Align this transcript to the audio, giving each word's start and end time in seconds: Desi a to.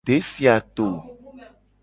Desi 0.07 0.43
a 0.53 0.57
to. 0.75 0.87